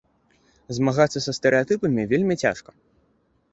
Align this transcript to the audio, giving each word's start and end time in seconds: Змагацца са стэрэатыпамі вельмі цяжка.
Змагацца 0.77 1.19
са 1.27 1.31
стэрэатыпамі 1.39 2.09
вельмі 2.17 2.35
цяжка. 2.47 2.69